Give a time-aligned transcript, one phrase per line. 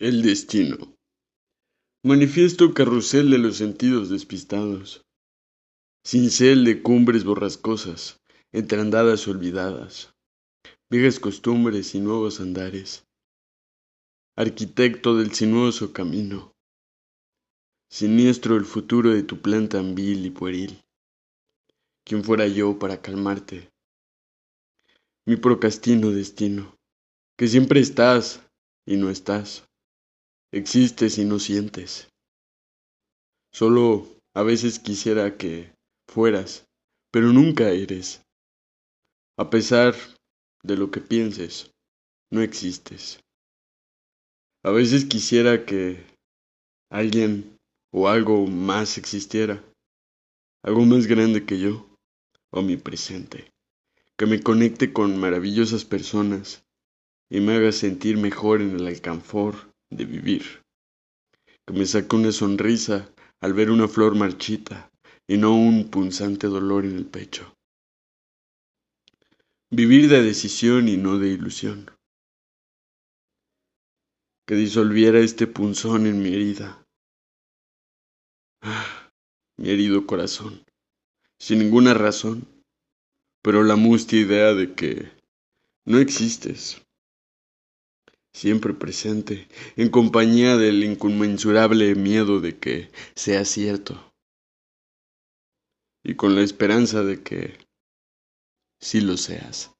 [0.00, 0.96] El destino.
[2.02, 5.04] Manifiesto carrusel de los sentidos despistados.
[6.06, 8.18] Cincel de cumbres borrascosas,
[8.50, 10.14] entre andadas olvidadas,
[10.90, 13.04] viejas costumbres y nuevos andares.
[14.38, 16.54] Arquitecto del sinuoso camino.
[17.90, 20.80] Siniestro el futuro de tu planta vil y pueril.
[22.06, 23.68] ¿Quién fuera yo para calmarte?
[25.26, 26.74] Mi procrastino destino,
[27.36, 28.40] que siempre estás
[28.86, 29.69] y no estás
[30.52, 32.08] existes y no sientes.
[33.52, 35.72] Solo a veces quisiera que
[36.08, 36.64] fueras,
[37.10, 38.22] pero nunca eres.
[39.38, 39.94] A pesar
[40.62, 41.70] de lo que pienses,
[42.30, 43.20] no existes.
[44.62, 46.04] A veces quisiera que
[46.90, 47.56] alguien
[47.92, 49.64] o algo más existiera,
[50.62, 51.88] algo más grande que yo,
[52.52, 53.50] o mi presente,
[54.16, 56.62] que me conecte con maravillosas personas
[57.30, 60.62] y me haga sentir mejor en el alcanfor de vivir,
[61.66, 64.90] que me saque una sonrisa al ver una flor marchita
[65.28, 67.54] y no un punzante dolor en el pecho.
[69.70, 71.90] Vivir de decisión y no de ilusión.
[74.46, 76.84] Que disolviera este punzón en mi herida.
[78.62, 79.10] Ah,
[79.56, 80.64] mi herido corazón,
[81.38, 82.48] sin ninguna razón,
[83.42, 85.10] pero la mustia idea de que
[85.86, 86.82] no existes
[88.32, 94.12] siempre presente, en compañía del inconmensurable miedo de que sea cierto,
[96.02, 97.58] y con la esperanza de que
[98.80, 99.72] sí lo seas.